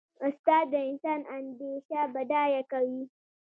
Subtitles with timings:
[0.27, 3.03] استاد د انسان اندیشه بډایه کوي.